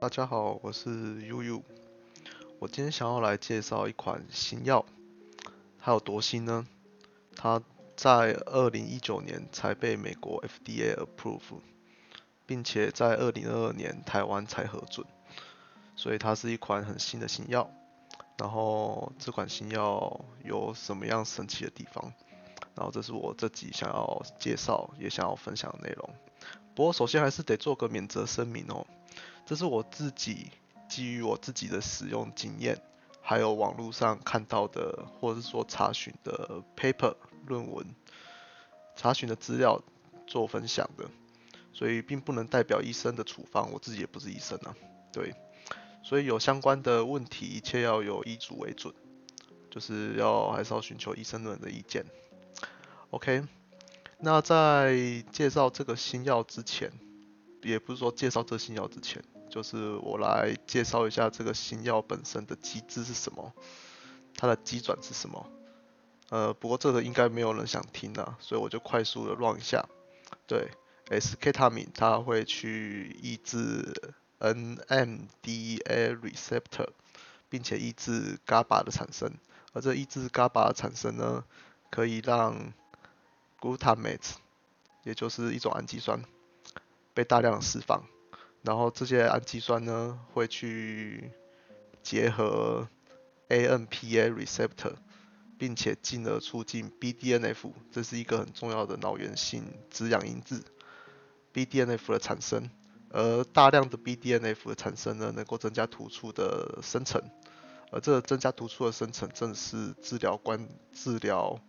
[0.00, 1.62] 大家好，我是悠悠。
[2.58, 4.86] 我今天想要来介绍一款新药，
[5.78, 6.66] 它有多新呢？
[7.36, 7.62] 它
[7.96, 11.60] 在二零一九年才被美国 FDA approve，
[12.46, 15.06] 并且在二零二二年台湾才核准，
[15.96, 17.70] 所以它是一款很新的新药。
[18.38, 22.10] 然后这款新药有什么样神奇的地方？
[22.74, 26.08] 然后这是我自己想要介绍也想要分享的内容。
[26.74, 28.86] 不过首先还是得做个免责声明哦。
[29.46, 30.50] 这是我自己
[30.88, 32.80] 基于我自己的使用经验，
[33.20, 37.84] 还有网络上看到的，或者是说查询的 paper 论文、
[38.94, 39.82] 查询的资料
[40.26, 41.10] 做分享的，
[41.72, 43.72] 所以并不能代表医生的处方。
[43.72, 44.74] 我自己也不是医生啊，
[45.12, 45.34] 对，
[46.04, 48.94] 所以有相关的问题，一切要有医嘱为准，
[49.70, 52.04] 就是要还是要寻求医生们的意见。
[53.10, 53.42] OK，
[54.18, 56.92] 那在介绍这个新药之前。
[57.62, 63.52] 也不是说介绍这新药之前，就是我来介绍一下这个新药本身的机制是什么，
[64.36, 65.46] 它的机转是什么。
[66.30, 69.88] 呃，不过这个应该没有人想听的，所以我就快速的乱一下。
[70.46, 70.70] 对
[71.08, 73.92] ，S K 他敏它会去抑制
[74.38, 76.88] N M D A receptor，
[77.48, 79.32] 并且抑制 GABA 的产生，
[79.72, 81.44] 而这抑制 GABA 的产生呢，
[81.90, 82.72] 可以让
[83.60, 84.34] glutamate，
[85.02, 86.24] 也就是一种氨基酸。
[87.20, 88.02] 被大量的释放，
[88.62, 91.30] 然后这些氨基酸呢会去
[92.02, 92.88] 结合
[93.50, 94.94] AMPA receptor，
[95.58, 100.64] 并且进而促进 BDNF，这是一个很重要的脑源性滋养因子
[101.52, 102.70] BDNF 的产生，
[103.10, 107.20] 而大量的 BDNF 的产生呢，能够增加突触的生成，
[107.92, 111.60] 而这增加突触的生成正是治疗关治疗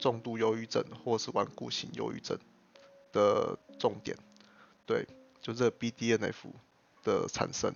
[0.00, 2.36] 重度忧郁症或是顽固性忧郁症
[3.12, 4.18] 的重点。
[4.84, 5.06] 对，
[5.40, 6.34] 就这 BDNF
[7.04, 7.72] 的产生。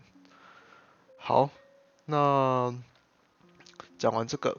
[1.19, 1.51] 好，
[2.05, 2.75] 那
[3.99, 4.59] 讲完这个，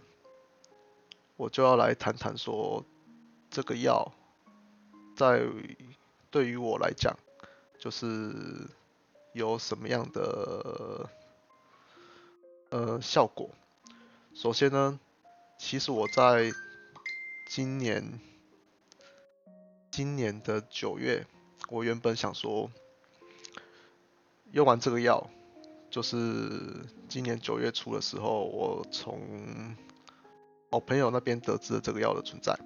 [1.35, 2.85] 我就要来谈谈说
[3.49, 4.13] 这个药
[5.15, 5.45] 在
[6.31, 7.17] 对于我来讲，
[7.77, 8.33] 就是
[9.33, 11.09] 有什么样的
[12.69, 13.49] 呃效果。
[14.33, 14.99] 首先呢，
[15.59, 16.51] 其实我在
[17.49, 18.19] 今年
[19.91, 21.25] 今年的九月。
[21.69, 22.71] 我原本想说，
[24.51, 25.29] 用完这个药，
[25.89, 26.15] 就是
[27.09, 29.75] 今年九月初的时候，我从
[30.69, 32.57] 我朋友那边得知了这个药的存在，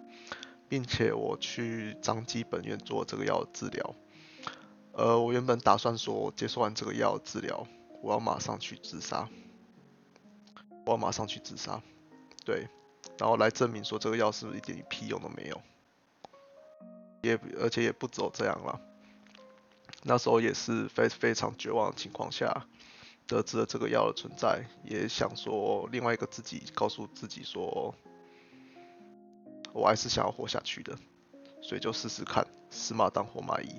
[0.69, 3.95] 并且我去张基本院做这个药的治疗。
[4.93, 7.65] 呃，我原本打算说，接受完这个药治疗，
[8.03, 9.27] 我要马上去自杀，
[10.85, 11.81] 我要马上去自杀，
[12.45, 12.67] 对，
[13.17, 15.61] 然后来证明说这个药是不是一点屁用都没有，
[17.21, 18.79] 也而且也不走这样了。
[20.03, 22.65] 那时候也是非非常绝望的情况下，
[23.27, 27.93] 得知了这个药的存在，也想说另外一个自己告诉自己说，
[29.73, 30.97] 我还是想要活下去的，
[31.61, 33.69] 所以就试试看，死马当活马医。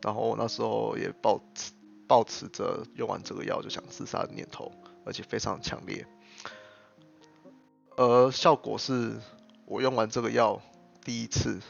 [0.00, 1.72] 然后那时候也抱持
[2.06, 4.70] 抱持着用完这个药就想自杀的念头，
[5.04, 6.06] 而且非常强烈。
[7.96, 9.20] 而效果是
[9.66, 10.62] 我用完这个药
[11.04, 11.60] 第一次。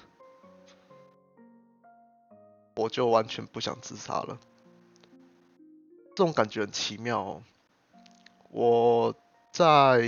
[2.74, 4.38] 我就完全不想自杀了，
[6.14, 7.20] 这种感觉很奇妙。
[7.20, 7.42] 哦
[8.50, 9.14] 我
[9.50, 10.00] 在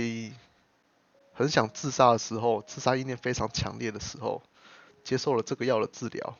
[1.33, 4.41] 很想自杀的时候，自杀意念非常强烈的时候，
[5.03, 6.37] 接受了这个药的治疗，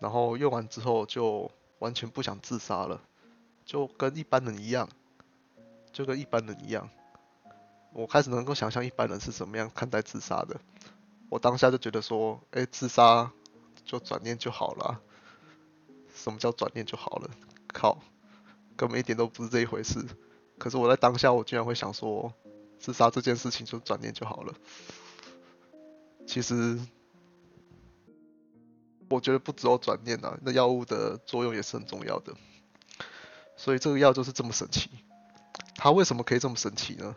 [0.00, 1.50] 然后用完之后就
[1.80, 3.00] 完全不想自杀了，
[3.64, 4.88] 就跟一般人一样，
[5.92, 6.88] 就跟一般人一样。
[7.92, 10.60] 我开始能够想象一般人是怎么样看待自杀的。
[11.28, 13.32] 我当下就觉得说，哎，自杀
[13.84, 15.00] 就转念就好了。
[16.18, 17.30] 什么叫转念就好了？
[17.72, 17.98] 靠，
[18.76, 20.04] 根本一点都不是这一回事。
[20.58, 22.32] 可是我在当下，我居然会想说，
[22.80, 24.52] 自杀这件事情就转念就好了。
[26.26, 26.78] 其实，
[29.08, 32.34] 我觉得不只有转念啊，那药物的作用也是很重要的。
[33.56, 34.90] 所以这个药就是这么神奇。
[35.76, 37.14] 它为什么可以这么神奇呢？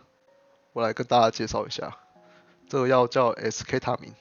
[0.73, 1.97] 我来跟大家介绍一下，
[2.69, 4.13] 这个药叫 S K 他明。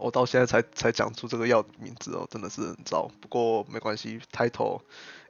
[0.00, 3.10] 我到现在才才讲出这个药名字哦，真的是很糟。
[3.20, 4.80] 不过没关系，title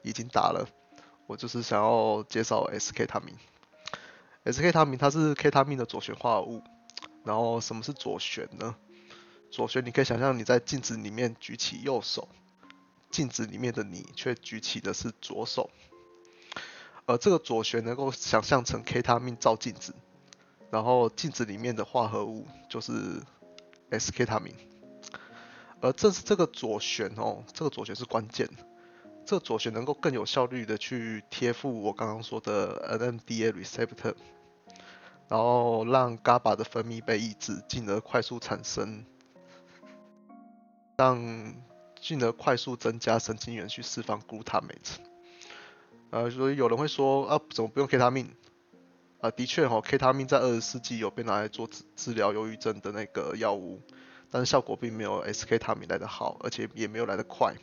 [0.03, 0.69] 已经打了。
[1.27, 3.35] 我就是想要介绍 S K 他明。
[4.45, 6.63] S K 他明它是 K 他命的左旋化合物。
[7.25, 8.77] 然后什么是左旋呢？
[9.51, 12.29] 左旋你可以想象你在镜子里面举起右手，
[13.11, 15.69] 镜子里面的你却举起的是左手。
[17.07, 19.95] 而这个左旋能够想象成 K 他命照镜子，
[20.71, 22.93] 然后镜子里面的化合物就是。
[23.91, 24.55] S K 他明，
[25.81, 28.49] 而正是这个左旋哦，这个左旋是关键。
[29.27, 34.15] 这个左旋能够更有效率的去贴附我刚刚说的 NMDA receptor，
[35.29, 39.05] 然后让 GABA 的分泌被抑制，进而快速产生，
[40.97, 41.55] 让
[42.01, 44.97] 进而快速增加神经元去释放 glutamate。
[46.11, 48.35] 呃，所以有人会说啊，怎么不用 K 他命？
[49.21, 53.81] 啊，的确哈，K 他命在二十世纪有被拿来做治治疗忧郁症的那个药物，
[54.31, 57.55] 但是效果并没有 SK 他命来的好，而且也没有来的快。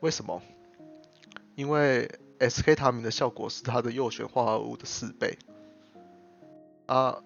[0.00, 0.40] 为什么？
[1.54, 5.36] 因为 SK 他命的效果是它的右旋化合物的四倍。
[6.86, 7.20] 啊，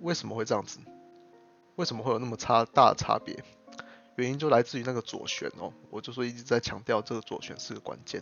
[0.00, 0.80] 为什么会这样子？
[1.76, 3.44] 为什么会有那么差大的差别？
[4.16, 8.20] 原因就来自于那个左旋哦，我就说一直在强调这个左旋是个关键。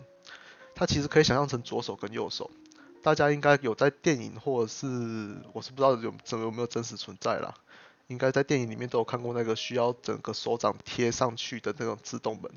[0.74, 2.50] 它其实可以想象成左手跟右手，
[3.06, 7.54] 大家应该有在电影或者是我是不知道有怎有没有真实存在啦，
[8.08, 12.50] 应该在电影里面都有看过那个需要整个手掌贴上去的那种自动门。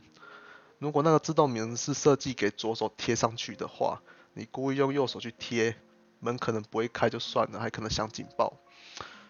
[0.80, 4.02] 如果那个自动门是设计给左手贴上去的话，
[4.34, 5.76] 你故意用右手去贴，
[6.20, 8.58] 门可能不会开就算了，还可能响警报。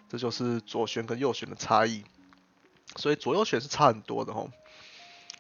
[0.08, 2.06] 这就是左旋跟右旋的差异，
[2.96, 4.50] 所以左右旋是差很多的吼。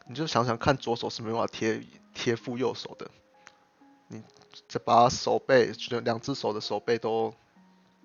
[0.07, 1.81] 你就想想看，左手是没办法贴
[2.13, 3.09] 贴附右手的。
[4.51, 5.71] 你再把手背，
[6.03, 7.33] 两只手的手背都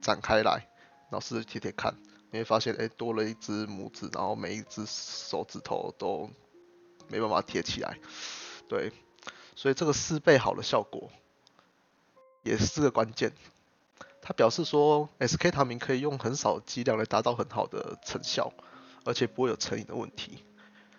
[0.01, 0.69] 展开来，
[1.11, 1.97] 然后试着贴贴看，
[2.31, 6.31] 你会发现，哎，多了一只拇指，然后每一只手指头都
[7.09, 7.99] 没办法贴起来。
[8.69, 8.93] 对，
[9.57, 11.11] 所以这个四倍好的效果
[12.43, 13.33] 也是个关键。
[14.21, 18.53] 它表示说，SK 糖明可以用很少剂量来达到很好的成效，
[19.05, 20.45] 而且不会有成瘾的问题。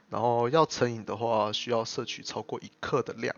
[0.10, 3.36] 然后要成瘾的话，需要摄取超过一克的量。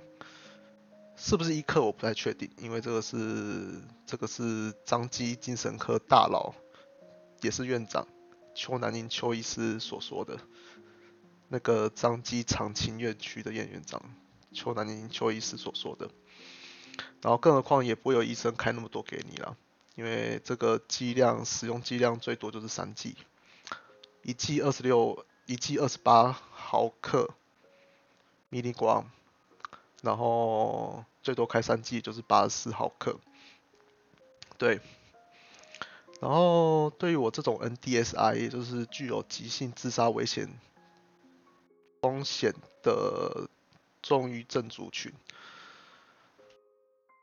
[1.19, 6.54] 是不是一克我不太确定，因为这个是这个是张基精神科大佬，
[7.42, 8.08] 也是院长
[8.54, 10.38] 邱南宁邱医师所说的，
[11.48, 14.00] 那个张基长青院区的院院长
[14.54, 16.08] 邱南宁邱医师所说的。
[17.22, 19.58] 然后更何况也不会有医生开那么多给你了，
[19.96, 23.16] 因为这个剂量使用剂量最多就是三剂，
[24.22, 27.31] 一剂二十六，一剂二十八毫克
[28.52, 29.10] MILY 光。
[30.01, 33.19] 然后最多开三剂就是八十四毫克，
[34.57, 34.79] 对。
[36.19, 40.49] 然后对于我这种 NDSI，也就是具有急性自杀危险
[42.01, 43.47] 风险的
[44.01, 45.13] 重郁症族群，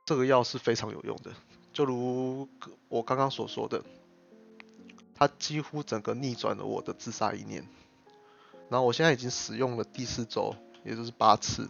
[0.05, 1.33] 这个药是非常有用的。
[1.73, 2.49] 就如
[2.89, 3.83] 我刚刚所说的，
[5.17, 7.67] 它几乎整个逆转了我的自杀意念。
[8.69, 10.55] 然后我现在已经使用了第四周，
[10.85, 11.69] 也就是八次。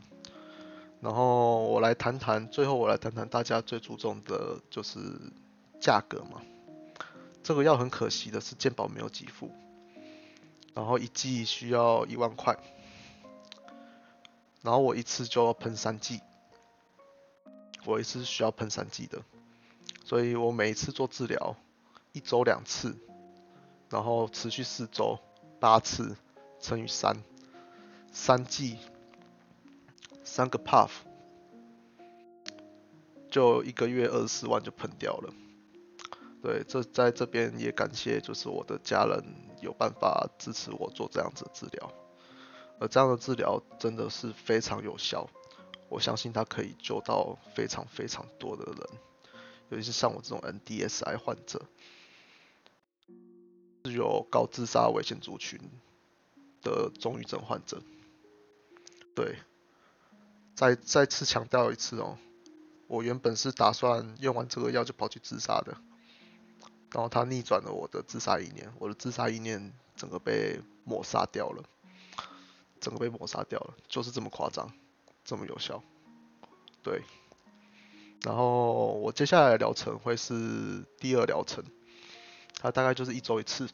[1.05, 4.99] 然后我来谈谈，最后我来谈谈大家最注重的就是
[5.79, 6.41] 价格嘛。
[7.43, 9.51] 这个药很可惜的是健保没有给付，
[10.73, 12.57] 然后一剂需要一万块，
[14.63, 16.23] 然后我一次就要喷三剂，
[17.85, 19.21] 我一次需要喷三剂的，
[20.07, 21.55] 所以我每一次做治疗
[22.13, 22.97] 一周两次，
[23.91, 25.19] 然后持续四周
[25.61, 26.17] 八次
[26.63, 27.15] 乘以三，
[28.11, 28.79] 三剂。
[30.35, 30.91] 三个 puff
[33.31, 35.33] 就一个月二十四万就喷掉了。
[36.43, 39.25] 对，这在这边也感谢，就是我的家人
[39.63, 41.89] 有办法支持我做这样子的治疗，
[42.81, 45.31] 而这样的治疗真的是非常有效，
[45.89, 48.77] 我相信它可以救到非常非常多的人，
[49.69, 51.63] 尤其是像我这种 NDSI 患者，
[53.85, 55.61] 是有高自杀危险族群
[56.61, 57.81] 的重郁症患者，
[59.15, 59.37] 对。
[60.55, 62.17] 再再次强调一次哦，
[62.87, 65.77] 我原本是打算用完这个药就跑去自杀的，
[66.93, 71.65] 然后它逆转了我的自杀意念，我的自杀意念整个被抹杀掉了，
[72.81, 74.73] 整个被抹杀掉了，就是这么夸张，
[75.25, 75.83] 这么有效，
[76.83, 77.03] 对。
[78.23, 81.63] 然后我接下来疗程会是第二疗程，
[82.61, 83.69] 它大概就是一周一次。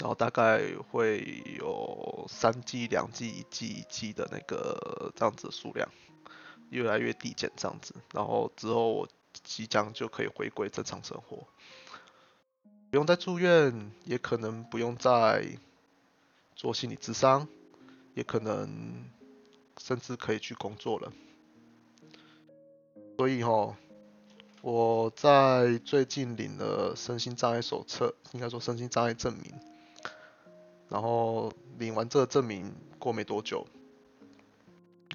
[0.00, 0.60] 然后大概
[0.90, 5.88] 会有三 G、两 G、一 G、一 G 的那个这样子的数量，
[6.70, 7.94] 越来越递减这样子。
[8.12, 9.08] 然后之后我
[9.44, 11.46] 即将就可以回归正常生活，
[12.90, 15.46] 不用再住院，也可能不用再
[16.56, 17.46] 做心理咨商，
[18.14, 19.08] 也可能
[19.78, 21.12] 甚至可以去工作了。
[23.16, 23.76] 所以哈，
[24.60, 29.54] 我在最近领了身心障碍手册，应该说身心障碍证明。
[30.94, 33.66] 然后领完这个证明过没多久，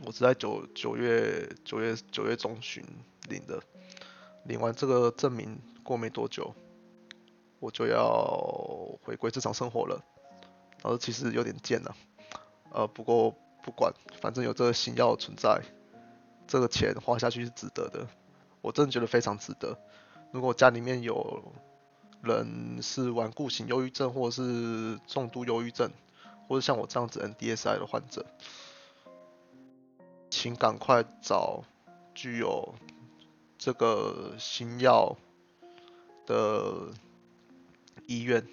[0.06, 2.84] 我是在九九月九月九月中旬
[3.30, 3.64] 领的。
[4.44, 6.54] 领完这个证明过没多久，
[7.62, 8.04] 我就要
[9.02, 10.04] 回归正常生活了。
[10.84, 11.96] 然后其实有点贱了，
[12.74, 13.34] 呃，不过
[13.64, 15.62] 不管，反正有这个新药存在，
[16.46, 18.06] 这个钱花下去是值得的，
[18.60, 19.80] 我真的觉得非常值得。
[20.34, 21.54] 如果家里面有
[22.22, 25.92] 人是顽固型忧郁症，或者是重度忧郁症，
[26.48, 28.26] 或者像我这样子 NDSI 的患者，
[30.30, 31.64] 请赶快找
[32.14, 32.76] 具有
[33.58, 35.16] 这个新药
[36.26, 36.92] 的
[38.06, 38.46] 医院。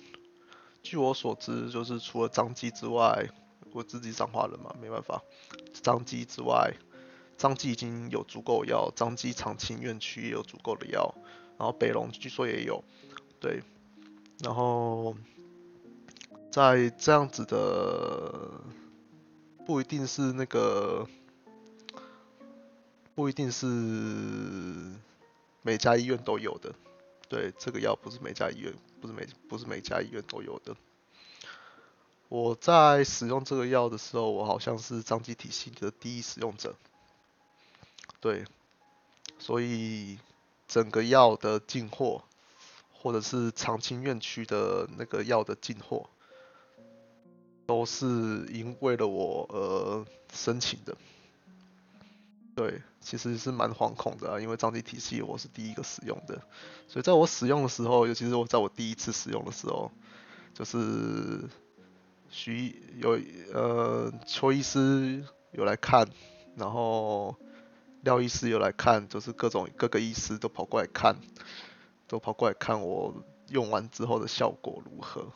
[0.83, 3.29] 据我所知，就是除了张基之外，
[3.73, 5.21] 我自己彰化人嘛，没办法，
[5.83, 6.73] 张基之外，
[7.37, 11.13] 张基已经有足够药，张基长青院区也有足够的药。
[11.59, 12.85] 然后北龙据说也有，
[13.39, 13.63] 对，
[14.39, 15.15] 然后
[16.51, 18.51] 在这样子的，
[19.67, 21.07] 不一定是那个，
[23.15, 23.67] 不一定是
[25.63, 26.75] 每家医院都有的，
[27.29, 30.75] 对，这个药不是每家医院，不是每不是每家医院都有的。
[32.29, 36.75] 我在使用这个药的时候，我好像是张基体系的第一使用者，
[38.21, 38.45] 对，
[39.39, 40.19] 所以。
[40.69, 42.25] 整个药的进货，
[42.99, 46.09] 或者是长青院区的那个药的进货，
[47.67, 48.07] 都是
[48.53, 50.97] 因为了我而申请的。
[52.55, 56.41] 对，其实是蛮惶恐的啊，因为张基体系我是第一个使用的，
[56.89, 59.91] 所以在我使用的时候，尤其是我在我第一次使用的时候，
[60.55, 61.49] 就是
[62.31, 63.21] 徐有
[63.53, 65.23] 呃邱医师
[65.53, 66.09] 有来看，
[66.57, 67.37] 然后。
[68.03, 71.17] 廖医师有来看，就是各种各个医师都跑过来看，
[72.09, 73.15] 都跑过来看我
[73.49, 75.27] 用完之后的效果如何，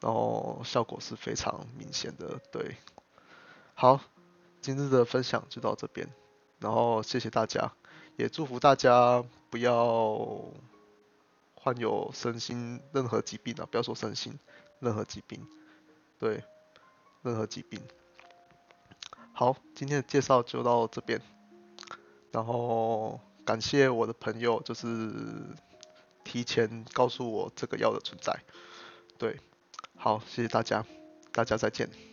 [0.00, 2.40] 然后效果是非常明显的。
[2.50, 2.76] 对，
[3.74, 4.00] 好，
[4.60, 6.08] 今日的分享就到这边，
[6.58, 7.72] 然后谢谢大家，
[8.16, 10.52] 也祝福大家不要
[11.54, 14.38] 患有身心任何疾病啊，不要说身心，
[14.78, 15.46] 任何疾病，
[16.18, 16.42] 对，
[17.22, 17.80] 任何疾病。
[19.32, 21.20] 好，今天的介绍就到这边。
[22.32, 24.86] 然后感谢我的朋友，就是
[26.24, 28.38] 提前告诉我这个药的存在。
[29.18, 29.38] 对，
[29.96, 30.84] 好，谢谢大家，
[31.32, 32.09] 大家再见。